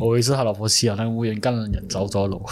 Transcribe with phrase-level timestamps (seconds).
[0.00, 2.42] 我以为是他老婆吸了那个乌云干了人着着楼。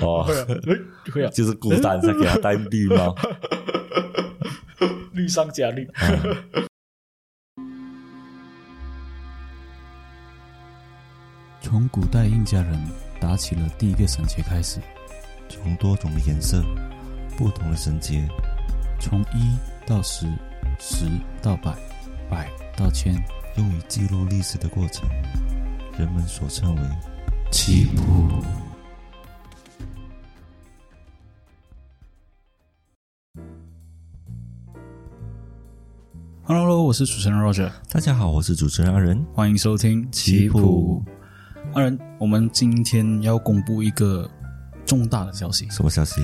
[0.00, 0.24] 哦，
[1.10, 3.16] 会啊，就是孤单才给他戴绿帽。
[5.12, 5.88] 绿上加绿。
[11.62, 12.78] 从古代印加人
[13.18, 14.78] 打起了第一个绳结开始，
[15.48, 16.62] 从多种的颜色、
[17.38, 18.28] 不同的绳结，
[19.00, 20.26] 从一到十，
[20.78, 21.06] 十
[21.40, 21.74] 到百，
[22.28, 23.14] 百到千，
[23.56, 25.08] 用于记录历史的过程，
[25.96, 26.82] 人们所称为
[27.52, 28.42] 棋谱。
[36.42, 37.70] Hello，我是主持人 Roger。
[37.88, 41.00] 大家好，我是主持人阿仁，欢迎收听棋谱。
[41.74, 44.28] 阿仁，我们今天要公布一个
[44.84, 45.70] 重大的消息。
[45.70, 46.20] 什么消息？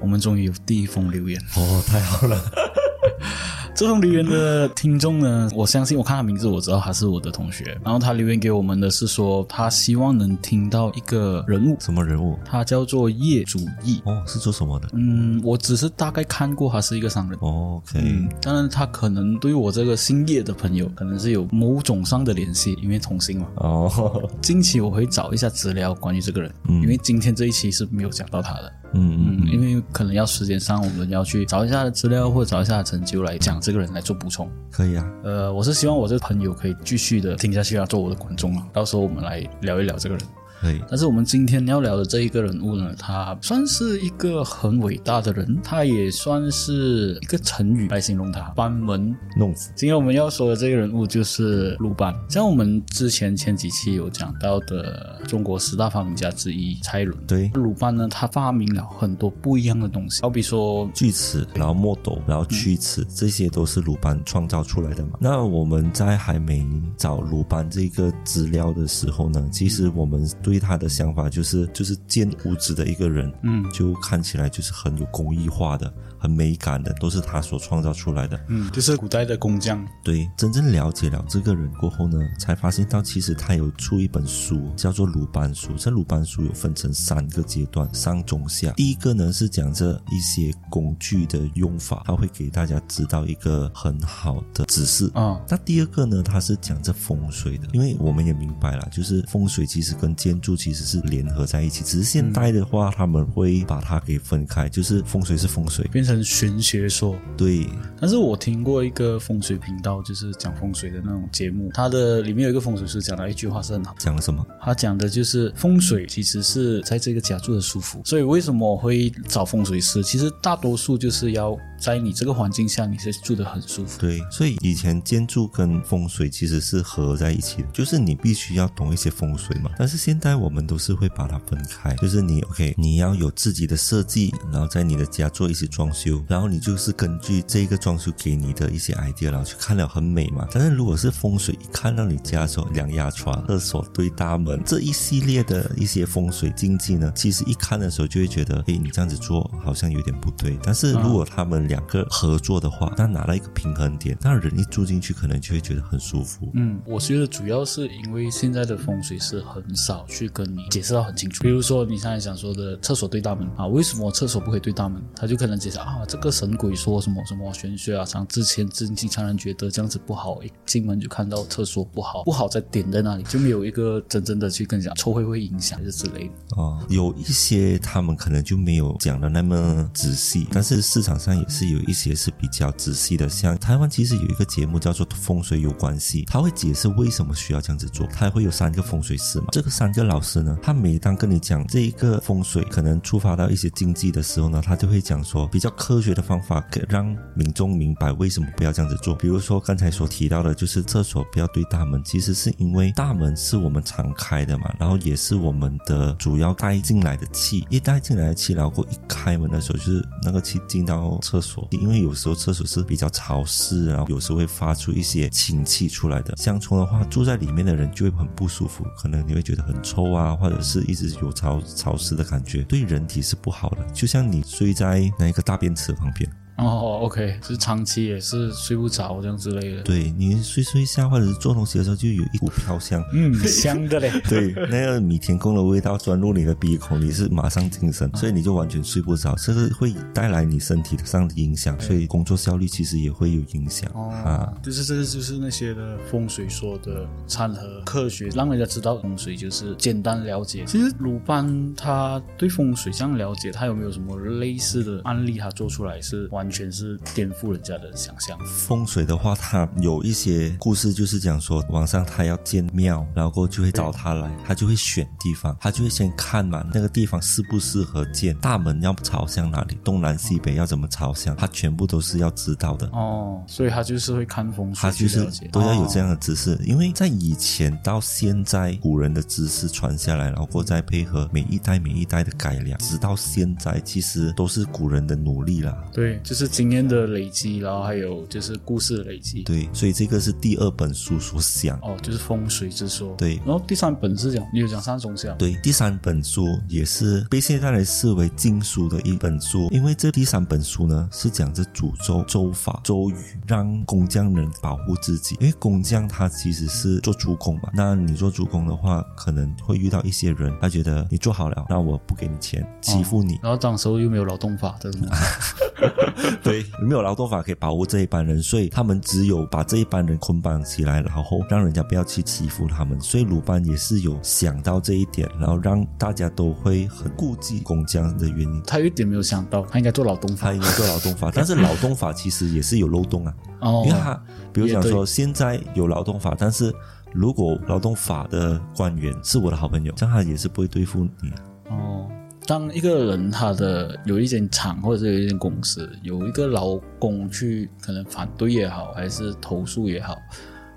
[0.00, 1.40] 我们终于有第一封留言。
[1.56, 2.40] 哦，太好了。
[3.78, 7.78] 这封留言的听众呢，我相信我看他名字，我知道他是我的同学。
[7.84, 12.36] 然后他留言给我们的是说，他希望能听到一个人物，什么人物？
[12.44, 14.02] 他叫做叶主义。
[14.04, 14.88] 哦，是做什么的？
[14.94, 17.38] 嗯，我只是大概看过他是一个商人。
[17.40, 18.00] 哦，OK。
[18.02, 23.46] 嗯，当然他可能对我这个姓叶的朋友，可能是有某种上的联系，因为同姓嘛。
[23.58, 28.72] 哦，近期我会找一下资料关于这个人，嗯因为今天这一期是没有讲到他的。
[28.92, 34.50] 嗯嗯嗯，因为可能要时间上，我们要去找一下的资料，或者找一下成就来讲这个人来做补充。
[34.70, 35.10] 可以啊。
[35.22, 38.66] 呃，我是希望我这个朋友可以继续的听下去啊，做我的观众啊。
[38.72, 40.24] 到时候我们来聊一聊这个人。
[40.60, 40.80] 可以。
[40.88, 49.70] 但是我们今天要聊的这一个人物呢，他算是一个很伟大的人，他也算是一个成语来形容他，班门弄斧。
[49.74, 57.18] 今天我们要说的这个人物就是鲁班，像我们之前前几期有讲到的中国十大发明家之一蔡伦。
[57.26, 65.12] 对，鲁班呢，他发明了很多不一样的东西，好比说锯齿，然后墨斗，然后曲尺，这些都是鲁班创造出来的嘛。
[65.20, 78.40] 那我们在还没找鲁班这个资料的时候呢，其实我们对他的想法就是，就是建屋子的一个人，嗯就看起来就是很有工艺化的、很美感的，都是他所创造出来的。
[78.48, 79.86] 嗯，就是古代的工匠。
[80.02, 85.72] 对，真正了解了这个人过后呢，才发现到其实他有出一本书，叫做《鲁班书》。
[85.76, 88.70] 这鲁班书有分成三个阶段，上中下。
[88.70, 95.10] 第一个呢是讲这一些工具的用法，他会给大家知道一个很好的指示。
[95.12, 107.16] 啊、那第二个呢，他是讲这风水的，因为我们也明白了，就是风水其实跟建筑其实是联合在一起，只是现代的话，他们会把它给分开，就是风水是风水，变成玄学说。
[107.36, 107.66] 对，
[108.00, 114.46] 但是我听过一个风水频道，就是讲风水的那种节目，它的里面有一个风水师讲了一句话是很好，讲了什么？
[114.60, 120.02] 他讲的就是风水其实是在这个家住的舒服，所以为什么我会找风水师？
[120.02, 124.00] 其实大多数就是要在你这个环境下，你是住得很舒服。
[124.00, 129.70] 对，所以以前建筑跟风水其实是合在一起的，就是你必须要懂一些风水嘛。
[129.78, 140.46] 但是现在我们都是会把它分开，就是你 OK，你要有自己的设计，然后在你的家做一些装修，然后你就是根据这个装修给你的一些 idea，然后去看了很美嘛。
[140.52, 150.58] 但是如果是风水，一看到你家的时候，两压床、厕所对大门这一系列的一些风水禁忌呢，其实一看的时候就会觉得，诶，你这样子做好像有点不对。
[150.62, 156.50] 但是如果他们两个合作的话，那拿到一个平衡点，那人一住进去，可能就会觉得很舒服。
[156.54, 161.44] 嗯，我觉得主要是因为现在的风水是很少去跟你解释到很清楚。
[161.44, 165.02] 比如说你刚才想说的厕所对大门啊，为什么厕所不可以对大门？
[165.14, 176.56] 他就可能解释啊，这个神鬼说什么什么玄学啊，像之前经经常人觉得这样子不好，一进门就看到厕所不好，不好在点在那里，就没有一个真正的去跟你讲臭会会影响这之类的。
[176.56, 183.28] 哦，有一些他们可能就没有讲的那么仔细，但是市场上也是是有一些是比较仔细的。
[183.28, 188.06] 像台湾其实有一个节目叫做《风水有关系》，他会解释为什么需要这样子做。
[188.06, 197.04] 他会有三个风水师嘛，这个三个老师呢，他每当跟你讲这一个风水可能触发到一些禁忌的时候呢，他就会讲说比较科学的方法，可让
[197.34, 199.14] 民众明白为什么不要这样子做。
[199.16, 216.36] 比如说刚才所提到的，就是厕所不要对大门，其实是因为大门是我们常开的嘛，然后也是我们的主要带进来的气，一带进来的气，然后一开门的时候，就是那个气进到厕所，因为有时候厕所是比较潮湿，然后有时候会发出一些氢气出来的。
[216.36, 223.84] 相冲的话，住在里面的人就会很不舒服，可能你会觉得很臭啊，或者是一直有潮潮湿的感觉，对人体是不好的。
[223.92, 226.30] 就像你睡在那个大便池旁边。
[226.58, 229.82] 哦，OK，就是长期也是睡不着这样之类的。
[229.82, 233.02] 对你睡睡一下，或者是做东西的时候，就有一股飘香。
[233.12, 234.10] 嗯，香的嘞。
[234.28, 244.52] 对，那个米田共的味道钻入你的鼻孔，你是马上精神，所以你就完全睡不着，这个会带来你身体上的影响，所以工作效率其实也会有影响啊。
[244.62, 250.64] 就是这个就是那些的风水说的掺和科学，让人家知道风水就是简单了解。
[250.66, 255.38] 其实鲁班他对风水这样了解，他有没有什么类似的案例？
[255.38, 258.38] 他做出来是完全是颠覆人家的想象。
[258.46, 272.86] 风水的话，它有一些故事，就是讲说晚上他要建庙，然后就会找他来，他就会选地方，他就会先看嘛，那个地方适不适合建，大门要朝向哪里，东南西北要怎么朝向，他全部都是要知道的。
[272.88, 285.76] 哦，所以他就是会看风水，他就是都要有这样的知识，因为在以前到现在，古人的知识传下来，然后再配合每一代每一代的改良，直到现在，其实都是古人的努力啦。
[285.92, 289.42] 对，就是经验的累积，然后还有就是故事的累积。
[289.42, 291.78] 对，所以这个是第二本书所讲。
[291.80, 293.14] 哦，就是风水之说。
[293.16, 295.36] 对，然后第三本是讲，你有讲三种讲。
[295.38, 305.36] 对，第三本书也是被现在来视为禁书的一本书，因为这第三本书呢是讲这诅咒、咒法、咒语，让工匠人保护自己。
[305.40, 313.38] 因为工匠他其实是做主工嘛，那你做主工的话，可能会遇到一些人，他觉得你做好了，那我不给你钱，欺负你。
[313.42, 315.00] 然后当时候又没有劳动法这种。
[316.42, 323.00] 对，没有劳动法可以保护这一班人，所以他们只有把这一班人捆绑起来，然后让人家不要去欺负他们。
[323.00, 328.62] 所以鲁班也是有想到这一点，然后让大家都会很顾忌工匠的原因。
[328.66, 333.34] 他有一点没有想到，他应该做劳动法，他应该做劳动法，但是劳动法其实也是有漏洞啊。
[333.60, 334.20] 哦，因为他
[334.52, 336.74] 比如讲说现在有劳动法，但是
[337.12, 341.32] 如果劳动法的官员是我的好朋友，这样他也是不会对付你。
[341.70, 342.08] 哦。
[342.48, 350.16] 当一个人他的有一间厂或者是有一间公司，有一个劳工去可能反对也好，还是投诉也好，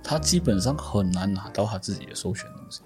[0.03, 2.81] 他基本上很难拿到他自己的授权东西。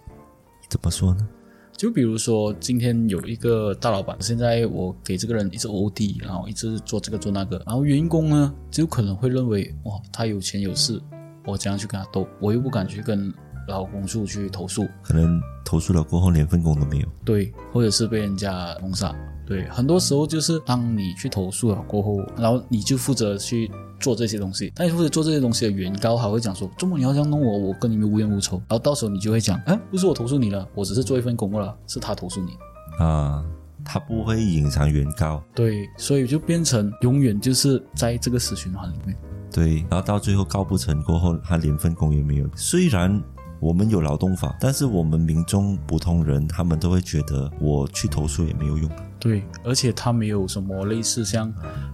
[0.69, 1.27] 怎么说呢？
[1.75, 11.01] 就比如说今天有一个大老板，现在我给这个人一直 OD，然后一直做这个做那个，然后员工呢就可能会认为哇，他有钱有势，
[11.43, 12.27] 我怎样去跟他斗？
[12.39, 13.33] 我又不敢去跟。
[13.67, 17.07] 劳工处去投诉，可能投诉了过后连份工都没有。
[17.23, 19.13] 对，或者是被人家封杀。
[19.45, 23.69] 对，很多时候就是当你去投诉了过后，然后你就负责去
[23.99, 24.73] 做这些东西。
[24.75, 32.57] 但你负责做这些东西的原告还会讲说：“周末你要这样弄我，我跟你们无冤无仇。”然后到时候你就会讲：“哎，不是我投诉你了，我只是做一份工了，是他投诉你。”
[32.97, 33.45] 啊，
[33.83, 35.43] 他不会隐藏原告。
[35.53, 39.15] 对，所以就变成永远就是在这个死循环里面。
[39.51, 42.49] 对，然后到最后告不成过后，他连份工也没有。
[42.55, 43.21] 虽然。
[43.65, 48.87] 我们有劳动法，但是我们民众普通人，他们都会觉得我去投诉也没有用。
[49.19, 51.51] 对，而且他没有什么类似像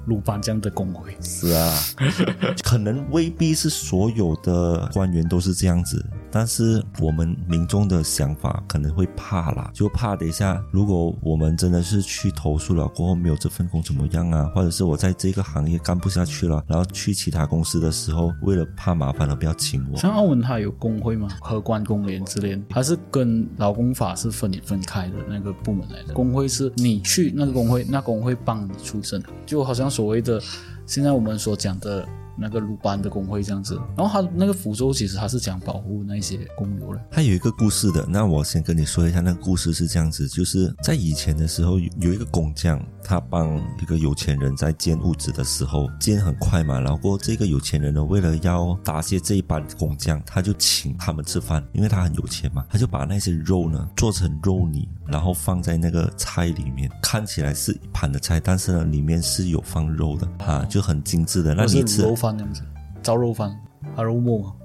[0.07, 1.15] 鲁班这样的工会。
[1.21, 1.73] 是啊，
[2.61, 6.05] 可能未必是所有的官员都是这样子。
[6.31, 14.49] 但是我们民众的想法可能会怕啦，就怕等一下，如果我们真的是去投诉了过后没有这份工怎么样啊？
[14.55, 19.97] 或者是我在这个行业干不下去了，然后去其他公司的时候，为了怕麻烦了不要请我。
[19.97, 21.27] 像澳门它有工会吗？
[21.41, 26.13] 和关工联之类，还是跟劳工法是分分开的那个部门来的？
[26.13, 30.41] 工会是你去那个工会，那工会帮你出声，就好像所谓的
[30.85, 32.07] 现在我们所讲的。
[32.41, 37.01] 那个鲁班的工会这样子，然后他那个福州其实他是讲保护那些工友的。
[37.11, 62.01] 他有一个故事的，那我先跟你说一下，那个故事是这样子，就是在以前的时候，有一个工匠，他帮一个有钱人在建屋子的时候，建很快嘛，然后这个有钱人呢，为了要答谢这一班工匠，他就请他们吃饭，因为他很有钱嘛，他就把那些肉呢做成肉泥，然后放在那个菜里面，看起来是一盘的菜，但是呢里面是有放肉的啊，就很精致的，那你吃。
[62.31, 62.61] 饭那样子，
[63.03, 63.49] 糟肉饭，
[63.95, 64.55] 啊肉末，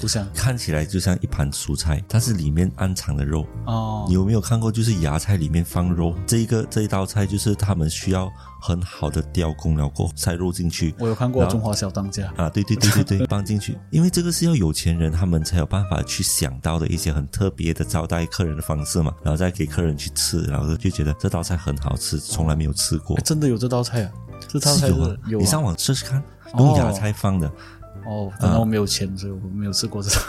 [0.00, 3.46] 不像，看起来就像一盘蔬菜，但是里面暗藏的肉。
[3.66, 4.72] 哦，你有没有看过？
[4.72, 10.94] 就是芽菜里面放肉，这一个这一道菜就是他们需要很好的雕工，然后塞肉进去。
[10.98, 23.18] 我有看过《中华小当家》啊，对对对对对，放进去，因为这个是要有钱人他们才有办法去想到的一些很特别的招待客人的方式嘛，然后再给客人去吃，然后就觉得这道菜很好吃，从来没有吃过。
[23.20, 24.12] 真的有这道菜啊？
[24.48, 26.22] 这道菜有，你上网试试看。
[26.58, 27.50] 用芽菜放的
[28.06, 30.22] 哦，可能我没有钱，所以我没有吃过这种。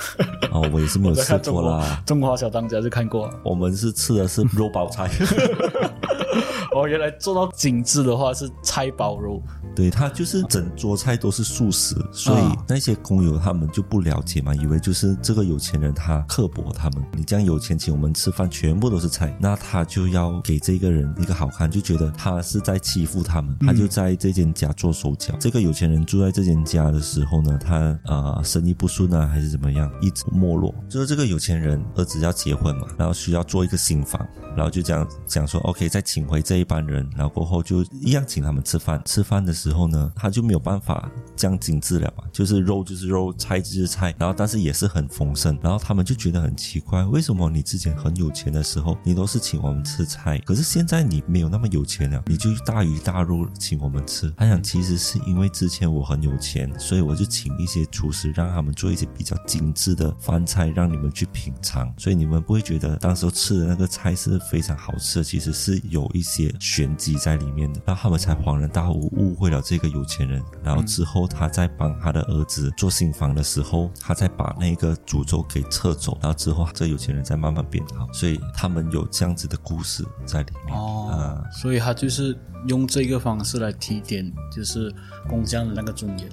[0.51, 2.01] 哦，我也是没有吃过啦。
[2.05, 5.09] 中华小当家就看过，我们是吃的是 肉包菜。
[6.75, 9.41] 哦，原来做到精致的话是菜包肉。
[9.75, 17.05] 对他就是整桌菜都是素食，所以那些工友他们就不了解嘛，以为就是这个有钱人他刻薄他们。
[17.15, 25.35] 你这样有钱请我们吃饭，全部都是菜，那他就要给这个人一个好看，就觉得他是在欺负他们，他就在这间家做手脚。
[25.39, 30.73] 这个有钱人住在这间家的时候呢，他呃生意不顺啊，还是怎么样，一直没落。
[30.87, 39.01] 就是这个有钱人儿子要结婚嘛，然后需要做一个新房，然后就这样讲说，OK，再请回这一班人，然后过后就一样请他们吃饭。
[39.05, 45.57] 吃饭的时候呢，他就没有办法这样精致了嘛，就是肉就是肉，菜就是菜，然后但是也是很丰盛。
[45.61, 54.31] 然后他们就觉得很奇怪，为什么你之前很有钱的时候，你都是请我们吃菜，可是现在你没有那么有钱了，你就大鱼大肉请我们吃？
[54.37, 67.81] 他想，其实是因为之前我很有钱，所以我就请一些厨师让他们做一些比较精致的饭菜，让你们去品尝，所以你们不会觉得当时候吃的那个菜是非常好吃的，其实是有一些玄机在里面的。
[67.85, 70.41] 然后他们才恍然大悟，误会了这个有钱人。
[70.63, 78.07] 然后之后他在帮他的儿子做新房的时候，他再把那个诅咒给撤走，然后之后这有钱人再慢慢变好。
[78.13, 80.75] 所以他们有这样子的故事在里面。
[80.75, 82.37] 哦啊，所以他就是
[82.67, 84.93] 用这个方式来提点，就是
[85.27, 86.29] 工匠的那个尊严。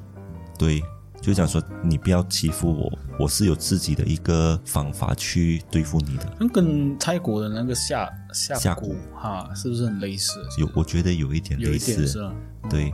[0.59, 0.83] 对，
[1.25, 6.31] 就讲说你不要欺负我，我是有自己的一个方法去对付你的。
[6.38, 10.38] 那跟泰国的那个下下蛊下蛊哈，是不是很类似？
[10.59, 12.35] 有，我觉得有一点类似一点是，吧？
[12.69, 12.93] 对，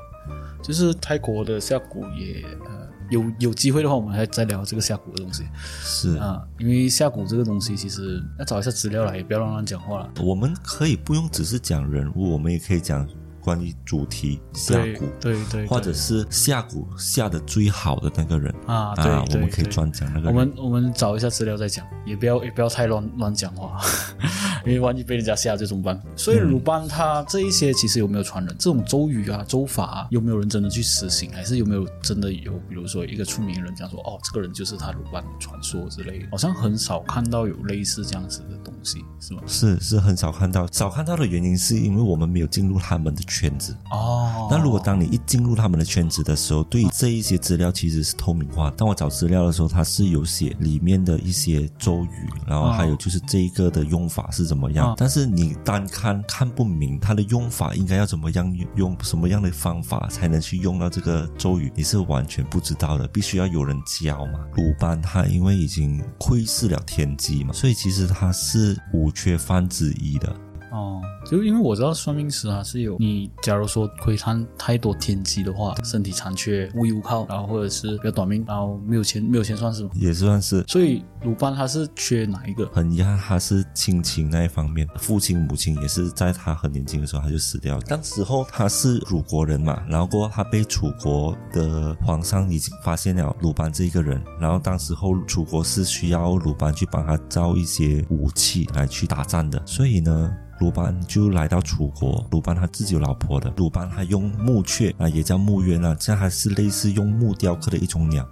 [0.62, 5.42] 就是泰国的下蛊也呃有有机会的话，我们还再聊这个下蛊的东西
[5.82, 6.16] 是。
[6.18, 10.08] 啊，因为下蛊这个东西其实要找一下资料来，也不要乱乱讲话了。
[10.22, 13.04] 我们可以不用只是讲人物，我们也可以讲
[13.50, 20.33] 关于主题下蛊，对对，或者是下蛊下的最好的那个人啊对我们可以专讲那个人。
[20.33, 23.80] 我们我们找一下资料再讲，也不要也不要太乱乱讲话，
[24.64, 26.00] 因为万一被人家吓就怎么办？
[26.14, 28.54] 所以鲁班他这一些其实有没有传人？
[28.57, 31.28] 这种咒语啊、咒法啊，有没有人真的去实行？
[31.33, 36.26] 还是有没有真的有，比如说一个出名人讲说，哦，这个人就是他鲁班的传说之类的？
[36.30, 39.42] 好像很少看到有类似这样子的东西，是吗？
[39.49, 43.76] 是是很少看到，少看到的原因是因为我们没有进入他们的圈子。
[43.90, 48.70] 哦，那如果当你一进入他们的圈子的时候，对于这一些资料其实是透明化。
[48.73, 54.88] 当我找资料的时候，它是有写里面的一些咒语，然后还有就是这一个的用法是怎么样。
[54.88, 64.40] 哦但是你单看看不明它的用法应该要怎么样用，用什么样的方法才能去用到这个咒语，你是完全不知道的，必须要有人教嘛。
[64.56, 70.35] 鲁班他因为已经窥视了天机嘛，所以其实他是五缺番之一的。
[70.70, 79.90] 哦，就因为我知道算命师啊是有你，假如说窥探太多天机的话，身体残缺、无依无靠，然后或者是比较短命，然后没有钱，没有钱算是吗？
[79.94, 82.66] 也算是所以鲁班他是缺哪一个？
[82.72, 87.82] 很遗憾，他是亲情那一方面，父亲母亲也是在他很年轻的时候他就死掉了。
[87.82, 100.32] 当时候他是鲁国人嘛，然后过后他被楚国的皇上已经发现了鲁班这一个人，然后当时候楚国是需要鲁班去帮他造一些武器来去打仗的，所以呢。
[100.60, 108.28] 鲁班就来到楚国，鲁班他自己有老婆的，鲁班他用木雀啊，也叫木鸢啊，这还是类似用木雕刻的一种鸟。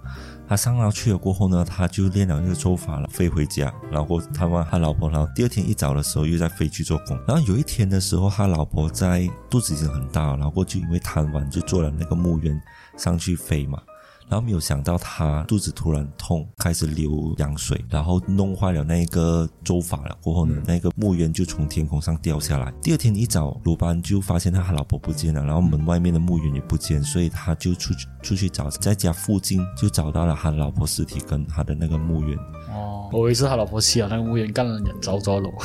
[0.47, 7.19] 他上到去了过后呢，他就练了那个咒法了，飞回家，然后他问他老婆，然后第二天一早的时候又在飞去做工。
[7.27, 12.59] 然后有一天的时候，他老婆在肚子已经很大了，然后就因为贪玩就做了那个木鸢
[12.95, 13.81] 上去飞嘛。
[14.29, 20.15] 然后没有想到他肚子突然痛，开始流羊水，然后弄坏了那个咒法了。
[20.21, 22.71] 过后呢，那个木鸢就从天空上掉下来。
[22.81, 32.37] 第二天一早，鲁班就发现他他老婆不见了，然后门外面的木鸢也不见，所以他就出去出去找，在家附近就找到了他老婆尸体跟他的那个木鸢。
[32.71, 35.49] 哦，我以为是他老婆死了那个木鸢干了人糟糟了。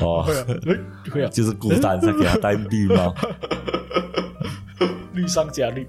[0.00, 0.24] 哦，
[1.12, 3.14] 会啊， 就是孤单，在给他戴绿帽。
[5.30, 5.86] 绿上加绿。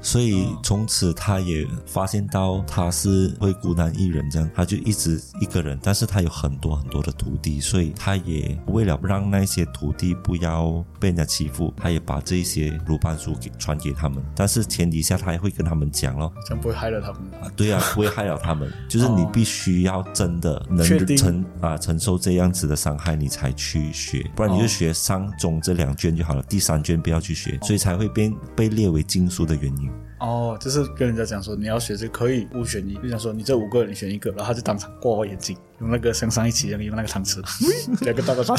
[0.00, 17.20] 所以从此他也发现到他是会孤单一人这样，他就一直一个人，但是他有很多很多的徒弟，所以他也为了让那些徒弟不要被人家欺负，他也把这些鲁班书给传给他们，但是前提下他也会跟他们讲咯，这样不会害了他们。
[17.40, 28.08] 啊，对啊，不会害了他们，就是你必须要真的能承啊承受这样子的伤害，你才去学，不然你就学上中这两卷就好了，第三卷不要去学，所以才会
[28.54, 29.90] 被被列为禁书的原因。
[30.18, 37.42] 哦，就是跟人家讲说你要学这可以五选一，就想说你这五个你选一个，然后他就当场挂我眼镜，用那个身上一期一样用那个汤匙，
[38.02, 38.56] 两个大包蛋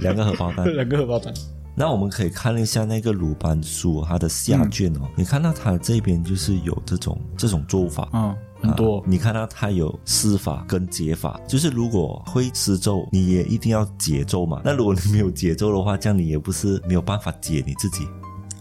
[0.00, 0.64] 两个荷包蛋。
[0.74, 1.34] 两个荷包蛋。
[1.76, 14.62] 那我们可以看一下那个鲁班书它的下卷哦，你看到它这边就是有这种这种做法，嗯，很多啊你看到它有施法跟解法，就是如果会施咒，你也一定要解咒嘛。
[14.64, 18.06] 那如果你没有解咒的话，这样你也不是没有办法解你自己。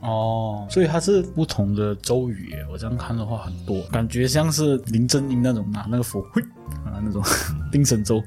[0.04, 2.66] 哦，所以它是不同的咒语耶。
[2.72, 6.42] 我这样看的话很多，感觉像是林正英那种拿那个佛会
[6.86, 7.24] 啊那种
[7.72, 8.22] 定神咒。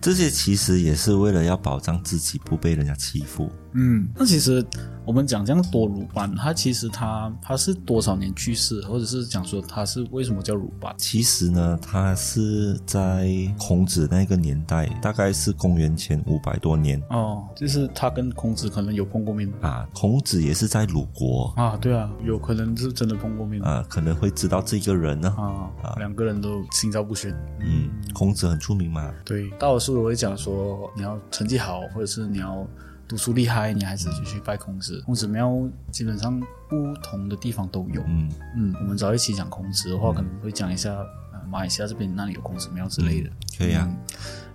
[0.00, 3.50] 这些其实也是为了要保障自己不被人家欺负。
[3.72, 4.64] 嗯，那其实
[5.08, 10.94] 我们讲这样多鲁班，他其实他他是多少年去世，或者是讲说他是为什么叫鲁班？
[10.98, 13.26] 其实呢，他是在
[13.58, 19.88] 孔子那个年代，大概是公元前五百多年哦，就是他跟孔子可能有碰过面啊。
[19.94, 27.34] 孔子也是在鲁国啊，对啊，有可能是真的碰过面啊，可能会知道这个人呢啊，两个人都心照不宣。
[27.60, 29.10] 嗯，孔子很出名嘛。
[29.24, 32.62] 对，大多数都会讲说，你要成绩好，或者是你要。
[33.08, 35.02] 读书厉害，你还是就去拜孔子。
[35.06, 36.38] 孔子庙基本上
[36.68, 38.02] 不同的地方都有。
[38.06, 40.92] 嗯嗯，我们早一起讲孔子的话，可能会讲一下
[41.32, 43.30] 呃马来西亚这边那里有孔子庙之类的。
[43.56, 43.88] 可以啊，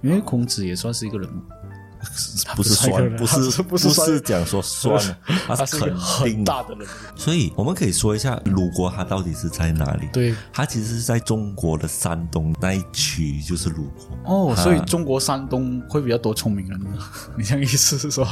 [0.03, 1.41] 因为孔子也算是一个人物。
[2.55, 5.01] 不是酸，不是 不是讲说算，
[5.47, 10.07] 他是很大的人，所以我们可以说一下鲁国它到底是在哪里？
[10.13, 13.89] 对，它其实是在中国的山东那一区，就是鲁
[14.25, 14.51] 国。
[14.51, 16.89] 哦，所以中国山东会比较多聪明人的，
[17.37, 18.27] 你这样意思是说？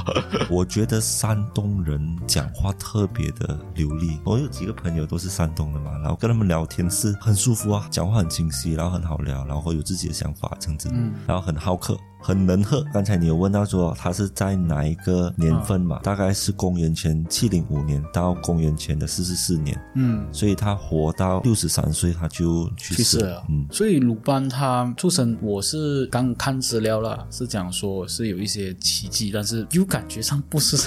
[0.49, 11.97] 我觉得山东人讲话特别的流利，我有几个朋友都是山东的嘛，然后跟他们聊天是很舒服啊，讲话很清晰，然后很好聊，然后有自己的想法这样子，嗯，然后很好客。
[12.21, 12.85] 很能喝。
[12.93, 15.99] 刚才你有问到说他是在哪一个年份嘛？
[16.03, 19.77] 大概是公元前七零五年到公元前的四十四年。
[19.95, 23.43] 嗯，所以他活到六十三岁他就去世了。
[23.49, 30.77] 嗯，所以鲁班他出生，我是刚看资料了，是讲说是有一些奇迹，但是又感觉上不是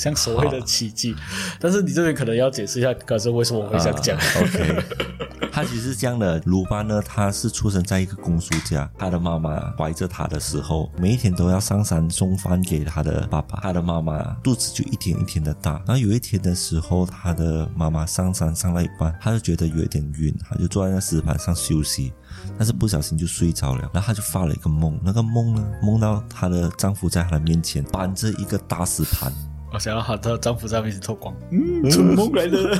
[0.00, 1.14] 像所谓的奇迹。
[1.60, 4.82] 但是你这边可能要解释一下，可是为什么我会这样讲？OK。
[5.52, 15.72] 他其实是这样的，鲁班呢，他是出生在一个公叔家，他的妈妈怀着他的时候，每一天都要上山送饭给他的爸爸，他的妈妈肚子就一天一天的大。
[15.84, 22.12] 然后有一天的时候，他的妈妈上山上了一半，他就觉得有一点晕，他就坐在那石板上休息，
[22.56, 23.90] 但是不小心就睡着了。
[23.92, 29.32] 然后他就发了一个梦，那个梦呢，梦到她的丈夫在她的面前搬着一个大石盘。
[29.72, 32.76] 我想要她的丈夫在面前脱光，嗯，春梦来了，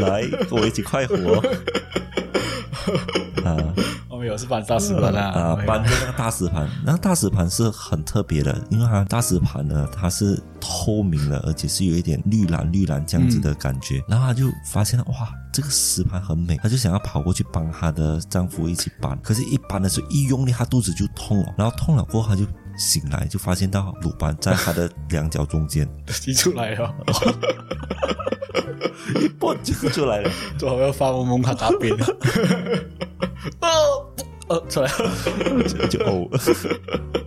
[0.00, 1.14] 来跟我一起快活
[3.44, 3.56] 啊！
[4.08, 14.02] 我们有是搬大石盘啊，啊，搬着那个大石盘，那个大石盘是很特别的，因为它大石盘呢，它是透明的，而且是有一点绿蓝绿蓝这样子的感觉。
[14.08, 22.46] 然后她就发现哇，这个石盘很美，她就想要跑过去帮她的丈夫一起搬，可是，一搬的时候一用力，她肚子就痛了，然后痛了过后，她就。
[22.76, 25.88] 醒来就发现到鲁班在他的两脚中间，
[26.20, 26.94] 挤出来了，
[29.20, 31.96] 一蹦就出来了，最后要发梦梦他大便。
[31.96, 32.06] 了，
[33.62, 34.06] 哦，
[34.48, 34.90] 呃，出来。
[34.90, 34.98] 了，
[35.88, 36.28] 就呕。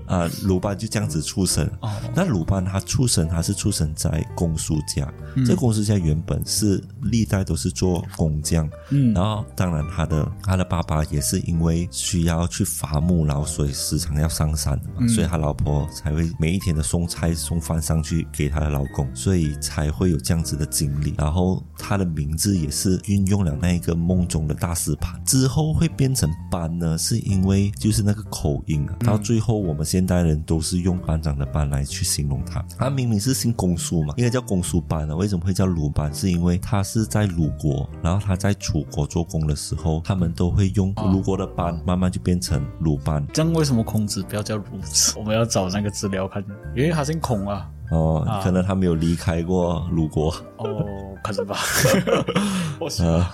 [0.08, 1.70] 啊，鲁班就这样子出生。
[1.82, 5.08] 哦，那鲁班他出生，他是出生在公叔家。
[5.46, 8.68] 这公叔家原本是历代都是做工匠。
[8.90, 21.14] 嗯，然后当然他的他的爸爸也是因为需要去伐木，然后所以时常要上山嘛，所以他老婆才会每一天的送菜送饭上去给他的老公，所以才会有这样子的经历。
[21.18, 28.96] 然后他的名字也是运用了那一个梦中的大石盘，之后会变成班呢，是因为就是那个口音啊。
[29.06, 36.14] 到最后我们现现代人都是用班长的班来去形容他，他明明是姓公叔嘛，应该叫公叔班啊，为什么会叫鲁班？
[36.14, 43.26] 是因为他是在鲁国，然后他在楚国做工的时候，他们都会用鲁国的班，慢慢就变成鲁班。
[43.34, 45.16] 这样为什么孔子不要叫鲁子？
[45.18, 47.68] 我们要找那个资料看，因为他姓孔啊。
[47.90, 50.30] 哦，可能他没有离开过鲁国。
[50.58, 50.86] 哦，
[51.24, 51.58] 可能吧。
[52.80, 53.26] 我想。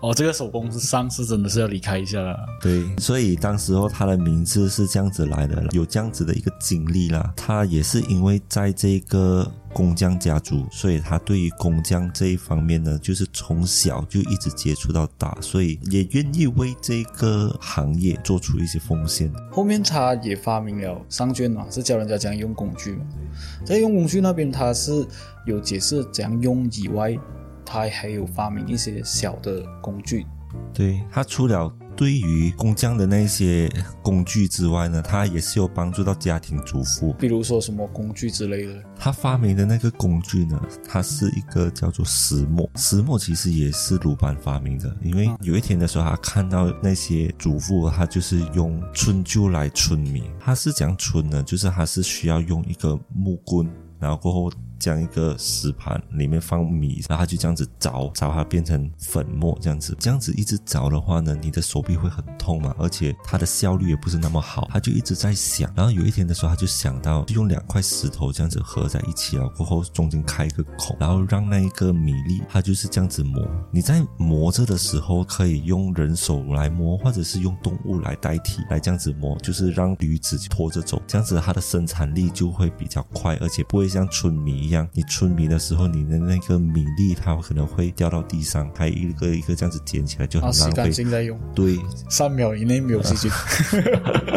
[0.00, 2.38] 哦，这个手工上是真的是要离开一下了。
[2.60, 7.32] 对，所以当时候他的名字是这样子来的，有这样子的一个经历啦。
[7.36, 19.32] 他也是因为在这个工匠家族，所以他对于工匠这一方面呢，就是从小就一直接触到大，所以也愿意为这个行业做出一些奉献。
[19.50, 23.04] 后面他也发明了商卷嘛，是教人家怎样用工具嘛。
[23.64, 25.04] 在用工具那边，他是
[25.44, 27.18] 有解释怎样用以外。
[27.68, 30.26] 他还有发明一些小的工具，
[30.72, 33.70] 对他除了对于工匠的那些
[34.02, 38.82] 工具之外呢，他也是有帮助到家庭主妇，比如说什么工具之类的。
[38.96, 53.68] 他发明的那个工具呢，它是一个叫做石磨，石磨其实也是鲁班发明的，因为有一天的时候，他看到那些主妇，他就是用春灸来春米，他是讲春呢，就是他是需要用一个木棍。
[54.00, 90.90] 然后过后这样一个石盘里面放米，然后它就这样子凿凿它变成粉末这样子，这样子一直凿的话呢，你的手臂会很痛嘛，而且它的效率也不是那么好，他就一直在想，然后有一天的时候他就想到，就用两块石头这样子合在一起了，过后中间开一个孔，然后让那一个米粒它就是这样子磨，你在磨着的时候可以用人手来磨，或者是用动物来代替来这样子磨，就是让驴子拖着走，这样子它的生产力就会比较快，而且不会像春米一样，你春米的时候你的那个米粒它可能会掉到地上，还一个一个这样子捡起来就很浪费。
[90.90, 91.78] 净再用，对，
[92.10, 93.30] 三秒以内没有细菌。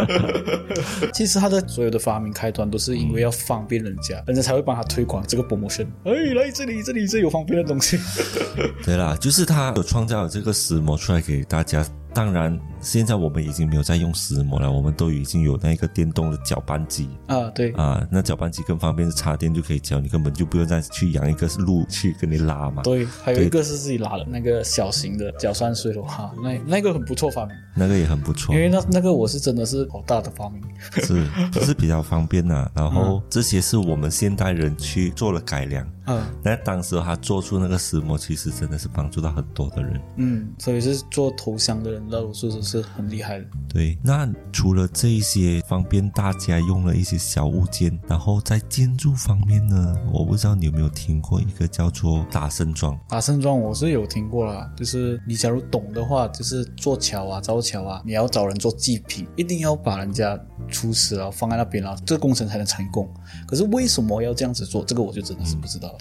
[1.13, 5.87] 其实他的所有的发明开端都是因为要方便人家，人家才会帮他推广这个 promotion。
[6.05, 7.99] 哎，来这里，这里这里有方便的东西。
[8.85, 11.85] 对啦，就是他有创造了这个石磨出来给大家。
[12.13, 18.05] 当然，现在我们已经没有在用石磨了，我们都已经有那个电动的搅拌机啊，对，啊。
[18.11, 22.83] 那搅拌机更方便，是插电就可以搅，你根本就不用再去养一个路去跟你拉嘛。
[22.83, 30.61] 对，还有一个是自己拉的那个小型的搅蒜水的话，那那个很不错发明，那个也很不错因，为那那个我是真的是好大的发明。
[31.03, 31.25] 是
[31.65, 35.87] 是比较方便呐、然后这些是我们现代人去做了改良。
[36.07, 40.01] 嗯那当时他做出那个石磨，其实真的是帮助到很多的人。
[40.17, 43.45] 嗯，所以是做头香的人，那我说的是很厉害的。
[43.69, 52.99] 对，那除了这一些方便大家用了一些小物件，然后在建筑方面呢，我不知道你有没有听过一个叫做打胜桩。
[53.07, 63.07] 打胜桩我是有听过啦，就是你假如懂的话，就是做桥啊、造桥啊，你要找人做祭品，一定要把人家出死啊放在那边啊，这个工程才能成功。
[63.47, 64.83] 可是为什么要这样子做？
[64.83, 65.97] 这个我就真的是不知道了。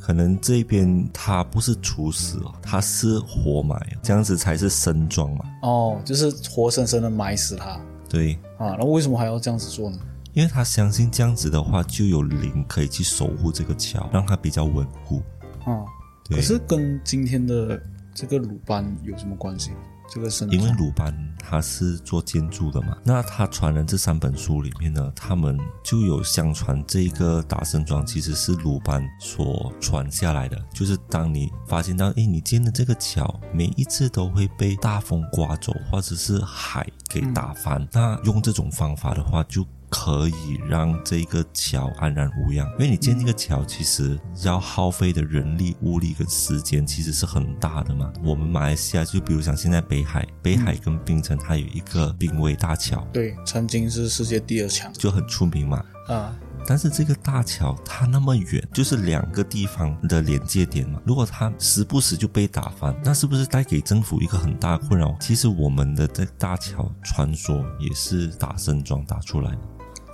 [0.00, 5.44] 可能这边它不是处死哦，它是活埋，这样子才是生装嘛。
[5.62, 9.98] 哦，就是活生生的埋死他对，啊，那为什么还要这样子做呢？
[10.34, 15.22] 因为他相信这样子的话，就有灵可以去守护这个桥，让它比较稳固。
[15.64, 15.84] 啊，
[16.28, 17.80] 对可是跟今天的
[18.12, 19.70] 这个鲁班有什么关系？
[20.08, 30.56] 这个神因为鲁班他是做建筑的嘛，那他传的这三本书里面呢，他们就有相传这个打神桩其实是鲁班所传下来的。
[30.72, 39.66] 就是当你发现到，哎，你建的这个桥每一次都会被大风刮走，或者是海给打翻，那用这种方法的话就。
[39.96, 48.12] 可以让这个桥安然无恙，因为你建这个桥，其实要耗费的人力、物力跟时间其实是很大的嘛。
[48.24, 55.80] 我们马来西亚就比如像现在北海，北海跟槟城它有一个濒危大桥，对，曾经是世界第二强就很出名嘛。
[56.08, 61.00] 啊，但是这个大桥它那么远，就是两个地方的连接点嘛。
[61.06, 65.16] 如果它时不时就被打翻，那是不是带给政府一个很大的困扰？
[65.20, 69.58] 其实我们的这大桥传说也是打胜桩打出来的。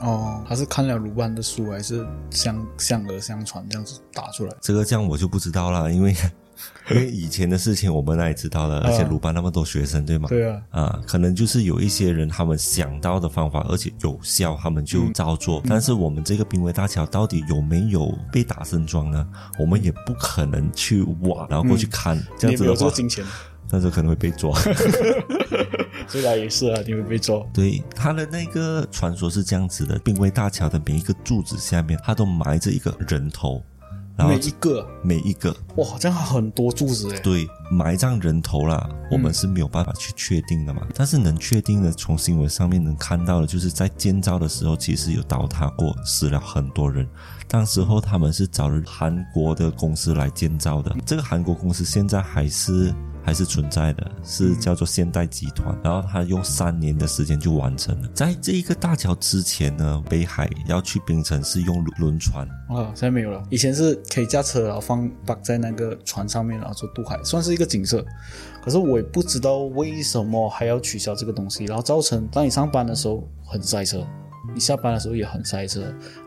[0.01, 4.55] 哦，他是看了鲁班的书，还是相相而相传这样子打出来？
[4.61, 6.15] 这个这样我就不知道了，因为
[6.91, 10.29] 因为以前的事情我们哪里知道了，而且鲁班那么多学生，对吗？
[10.29, 15.63] 对啊，啊，可能就是有一些人他们想到的方法，而且有效，他们就照做。
[15.69, 19.27] 但是我们这个濒危大桥到底有没有被打胜桩呢？
[19.59, 22.91] 我们也不可能去挖，然后过去看，这样子的话
[23.71, 24.53] 那就可能会被抓。
[26.09, 27.41] 这个也是啊，你会被抓。
[27.53, 33.63] 对，他的那个传说是这样子的：濒危大桥的每一个柱子下面，它都埋着一个人头，
[34.17, 37.21] 然后每一个每一个哇，这样很多柱子诶。
[37.21, 40.85] 对，埋葬人头啦，我们是没有办法去确定的嘛。
[40.95, 47.07] 但是能确定的，从新闻上面能看到的，就是在建造的时候，其实有倒塌过，死了很多人。
[47.47, 52.93] 当时候他们是找了韩国的公司来建造的，这个韩国公司现在还是。
[53.31, 58.09] 还是存在的，是叫做现代集团，然后他用三年的时间就完成了。
[58.13, 63.41] 在这一个大桥之前呢，北海要去冰城是用轮轮船，啊，现在没有了。
[63.49, 68.05] 以前是可以驾车，然后放绑在那个船上面，然后做渡海，算是一个景色。
[68.65, 74.05] 可是我也不知道为什么还要取消这个东西，然后造成当你上班的时候很塞车，
[74.55, 75.83] 你下班的时候也很塞车。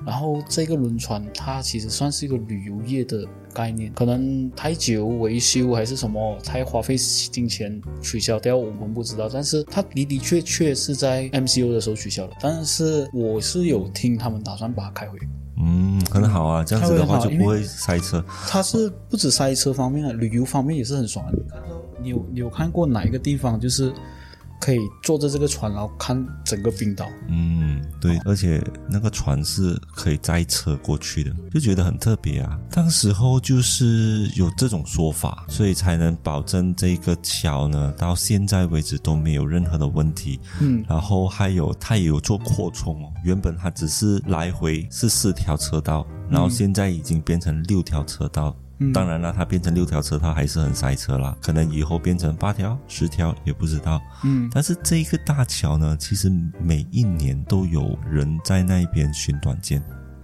[0.06, 9.30] 然后这个轮船它其实算是一个旅游业的概念，可能太久维修还是什么，太花费金钱取消掉，我们不知道。
[9.32, 15.18] 但是它的的确确是在 MCO 的时候取消的，但是我是有听他们打算把它开回。
[15.56, 18.24] 嗯，很好啊，这样子的话就不会塞车。
[18.48, 21.38] 它是不止塞车方面的，旅游方面也是很爽的。
[22.02, 23.94] 你有你有看过哪一个地方就是
[24.64, 27.06] 可以坐着这个船，然后看整个冰岛。
[27.28, 32.58] 嗯，对，而且那个船是可以载车过去的，就觉得很特别啊。
[32.72, 40.40] 当时候就是有这种说法，所以才能保证这个桥呢，到现在为止都没有任何的问题。
[40.62, 48.56] 嗯，然后还有它也有做扩充哦，原本它只是来回是四条车道，然后现在已经变成六条车道。
[48.92, 54.02] 当然了，它变成六条车它还是很塞车啦，可能以后变成八条、十条也不知道。
[54.24, 59.82] 嗯，但是这一个大桥呢，其实每一年都有人在那边寻短见。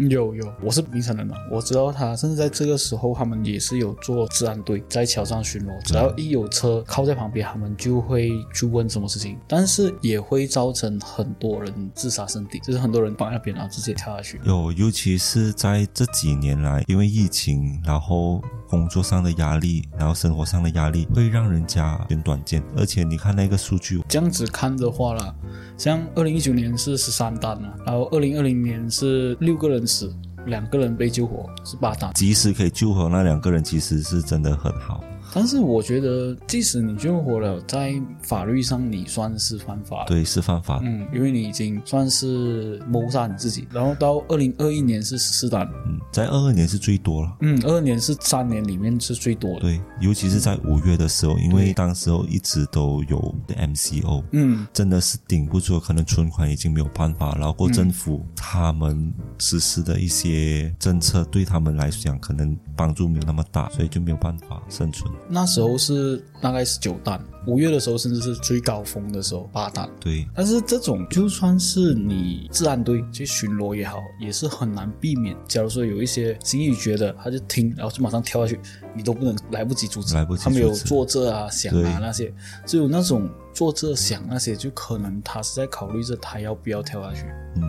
[0.08, 14.40] 有有，我是槟城人嘛，我知道他甚至在这个时候，他们也是有做治安队在桥上巡逻，只要一有车靠在旁边，他们就会去问什么事情，但是也会造成很多人自杀身体，就是很多人绑在那边然后直接跳下去。
[14.46, 22.64] 有，尤其是在这几年来，因为疫情，然后工作上的压力，然后生活上的压力，会让人家选短见。
[22.78, 25.36] 而且你看那个数据，这样子看的话啦，
[25.78, 30.14] 像二零一九年是十三单嘛，然后二零二零年是六个人死，
[30.46, 32.12] 两个人被救活，是八单。
[32.14, 35.04] 即使可以救活那两个人，其实是真的很好。
[35.34, 40.06] 但是我觉得，即使你救活了，在法律上你算是犯法。
[40.06, 40.80] 对，是犯法。
[40.84, 43.68] 嗯，因为你已经算是谋杀你自己。
[43.72, 47.38] 然后到二零二一年是十四单，嗯，在二二年是最多了。
[47.42, 49.62] 嗯，二二年是三年里面是最多的。
[49.62, 65.12] 对，尤其是在五月的时候，因为当时候一直都有 MCO，嗯，真的是顶不住，可能存款已经没有办法，然后政府他们实施的一些政策对他们来讲可能帮助没有那么大，所以就没有办法生存。
[65.28, 69.90] 那时候是大概是九单，五月的时候甚至是最高峰的时候八单。
[70.00, 75.36] 对，但是这种就算是你治安队去巡逻也好，也是很难避免。
[75.48, 78.60] 假如说有一些心意觉得他就听，然后就马上跳下去，
[78.96, 80.16] 你都不能来不及阻止。
[80.16, 82.34] 来不及他没有坐这啊、想啊那些，
[82.66, 87.26] 只有那种坐这想那些，就可能他是在考虑着他要不要跳下去。
[87.58, 87.64] 嗯，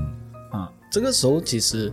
[0.51, 1.93] 啊，这个时候其实，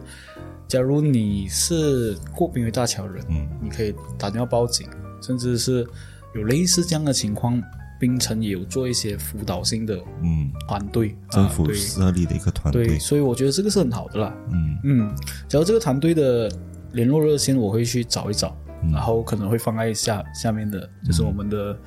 [0.68, 4.88] 假如你是过濒危大桥人，嗯，你可以打电话报警，
[5.28, 5.86] 甚至是
[6.34, 7.62] 有类似这样的情况，
[8.00, 12.86] 冰城也有做一些辅导性的嗯，团队，政府设立的一个团队。
[12.86, 14.34] 对，队，所以我觉得这个是很好的啦。
[14.52, 14.78] 嗯。
[14.84, 15.16] 嗯，
[15.50, 16.50] 假如这个团队的
[16.94, 18.92] 联络热线，我会去找一找，嗯。
[18.94, 21.78] 然后可能会放在下下面的，就是我们的、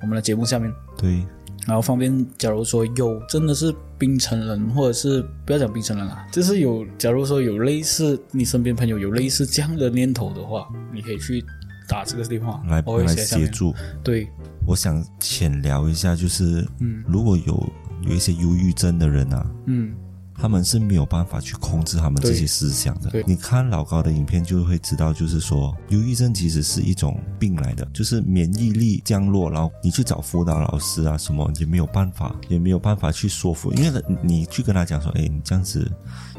[0.00, 0.72] 我们的节目下面。
[0.98, 1.24] 对，
[1.66, 11.44] 然后方便，假如说有真的是冰城人，或者是不要讲冰城人啦，就是有，假如说有类似你身边朋友有类似这样的念头的话，你可以去
[11.90, 13.06] 打这个电话，来来。
[13.16, 13.74] 协助。
[14.02, 14.26] 对，
[14.66, 17.72] 我想浅聊一下，就是嗯如果有
[18.02, 19.92] 有一些忧郁症的人啊，嗯，
[20.40, 23.22] 他们是没有办法去控制他们这些思想的。
[23.26, 35.90] 你看老高的影片就会知道，就是说忧郁症其实是一种病来的，就是免疫力降落，然后你去找辅导老师啊什么也没有办法，也没有办法去说服，因为你去跟他讲说，哎，你这样子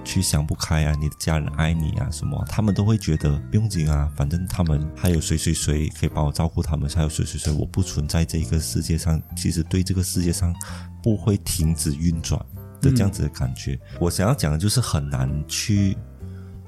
[0.04, 10.54] 去想不开啊，你的家人爱你啊什么，他们都会觉得不用紧啊，反正他们还有谁谁谁可以帮我照顾他们，还有谁谁谁我不存在这一个世界上，其实对这个世界上
[11.04, 12.44] 不会停止运转。
[12.82, 13.80] 的这样子的感觉。
[14.00, 15.96] 我想要讲的就是很难去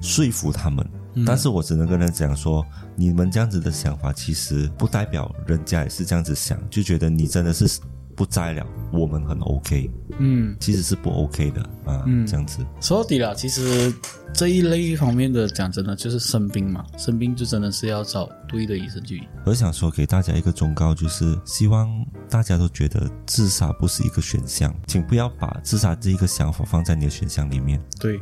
[0.00, 0.86] 说服他们，
[1.26, 2.64] 但是我只能跟他讲说，
[2.96, 7.66] 你们这样子的想法其实不代表人家也是这样子想，就觉得你真的是
[8.14, 12.64] 不在了，我们很 OK，嗯，其实是不 OK 的啊，这样子。
[12.80, 13.92] 说到底了，其实
[14.32, 19.22] 这一类方面的讲真的就是生病嘛，生病就真的是要找对的医生去医。
[19.44, 21.88] 我想说给大家一个忠告，就是希望
[22.28, 27.80] 大家都觉得自杀不是一个选项，请不要把自杀这一个想法放在你的选项里面。
[27.98, 28.20] 对，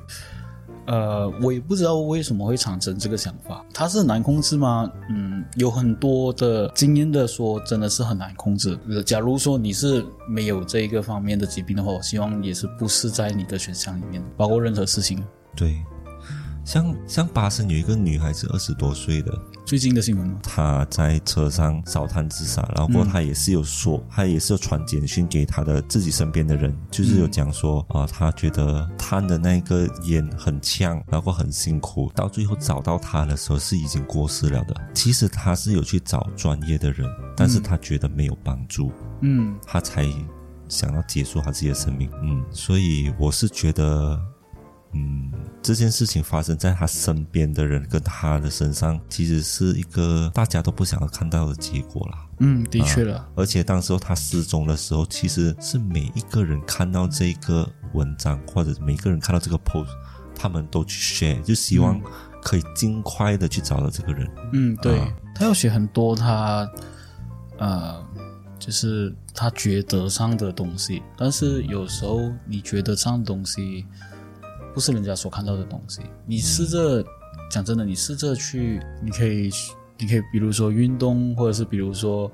[0.87, 4.91] 呃，我也不知道为什么会产生这个想法，它是难控制吗？
[5.11, 8.79] 嗯，有很多的经验的说，真的是很难控制。
[9.07, 15.23] 假如说你是没有这一个方面的疾病的话，我希望也是不是在你的选项里面，包括任何事情。
[15.55, 15.77] 对，
[16.65, 20.39] 像像巴生有一个女孩子二十多岁的，最近的新闻吗？
[20.43, 34.75] 她在车上烧炭自杀，然后她也是有说，她也是有传简讯给她的自己身边的人，就是有讲说啊、她觉得炭的那个烟很呛，然后很辛苦，到最后找到她的时候是已经过世了的。
[34.95, 40.07] 其实她是有去找专业的人，但是她觉得没有帮助，嗯她才
[40.69, 42.09] 想要结束她自己的生命。
[42.23, 44.19] 嗯，所以我是觉得。
[44.95, 52.27] 嗯，这件事情发生在他身边的人跟他的身上，其实是一个大家都不想要看到的结果啦。
[52.41, 53.27] 嗯，的确了。
[53.35, 59.89] 而且当时候他失踪的时候，其实是每一个人看到这个文章，或者每一个人看到这个 post，
[60.35, 62.01] 他们都去 share，就希望
[62.43, 64.31] 可以尽快的去找到这个人。
[64.53, 66.71] 嗯，对，啊他要写很多他
[67.59, 68.05] 呃
[68.59, 73.87] 就是他觉得上的东西，但是有时候你觉得上的东西
[74.75, 76.01] 不是人家所看到的东西。
[76.27, 77.05] 你试着
[77.51, 79.51] 讲真的，你试着去，你可以，
[79.99, 82.31] 你可以，比如说运动，或者是比如说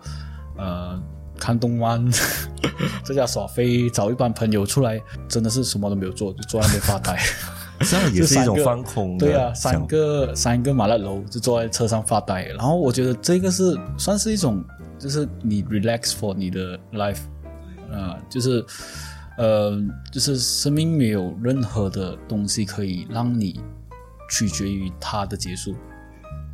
[0.57, 1.01] 呃
[1.38, 2.05] 看动漫，
[3.05, 7.18] 在家耍飞，找一帮朋友出来，真的是什么都没有做，就坐在那边发呆。
[7.81, 9.24] 这样也是一种放空的。
[9.24, 14.64] 对啊，三个三个麻辣楼就坐在车上发呆，然后我觉得这个是算是一种，
[14.98, 17.20] 就是你 relax for 你的 life，
[17.92, 18.66] 啊，就是
[19.38, 23.59] 呃，就是生命没有任何的东西可以让你
[24.31, 25.74] 取决于它的结束，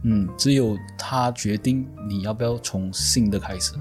[0.05, 3.73] 嗯，只有它决定你要不要从新的开始，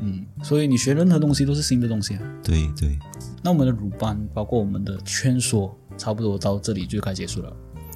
[0.00, 2.22] 嗯，所以你学任何东西都是新的东西啊。
[2.42, 2.98] 对对，
[3.42, 5.76] 那我们的鲁班，包括我们的劝说。
[5.98, 7.52] 差不多到这里就该结束了。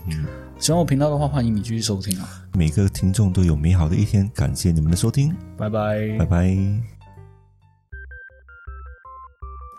[0.09, 0.27] 嗯，
[0.59, 2.29] 喜欢我频道的话，欢迎你继续收听啊！
[2.55, 7.02] 每个听众都有美好的一天，感谢你们的收听，拜拜，拜拜。